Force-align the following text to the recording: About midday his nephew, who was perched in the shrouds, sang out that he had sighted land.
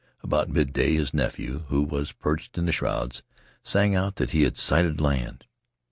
About 0.23 0.49
midday 0.49 0.95
his 0.95 1.13
nephew, 1.13 1.59
who 1.67 1.83
was 1.83 2.11
perched 2.11 2.57
in 2.57 2.65
the 2.65 2.71
shrouds, 2.71 3.21
sang 3.61 3.93
out 3.93 4.15
that 4.15 4.31
he 4.31 4.41
had 4.41 4.57
sighted 4.57 4.99
land. 4.99 5.45